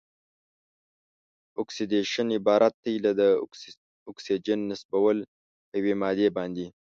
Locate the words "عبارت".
2.39-2.73